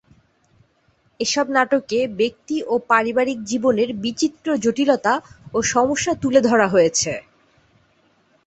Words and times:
এসব 1.19 1.45
নাটকে 1.49 1.99
ব্যক্তি 2.19 2.57
ও 2.63 2.83
পারিবারিক 2.89 3.39
জীবনের 3.43 3.89
বিচিত্র 4.03 4.47
জটিলতা 4.57 5.13
ও 5.53 5.67
সমস্যা 5.71 6.13
তুলে 6.21 6.39
ধরা 6.41 6.67
হয়েছে। 6.67 7.11